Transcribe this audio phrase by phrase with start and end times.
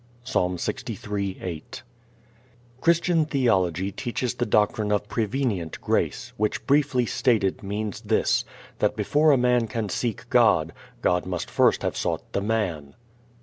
[0.23, 0.39] Psa.
[0.39, 1.83] 63:8
[2.81, 8.43] Christian theology teaches the doctrine of prevenient grace, which briefly stated means this,
[8.79, 12.95] that before a man can seek God, God must first have sought the man.